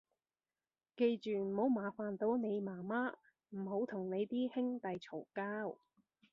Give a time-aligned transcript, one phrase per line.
[0.97, 3.13] 記住唔好麻煩到你媽媽，
[3.49, 5.77] 唔好同你啲兄弟嘈交